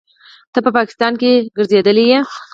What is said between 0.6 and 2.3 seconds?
په پاکستان کښې ګرځېدلى يې.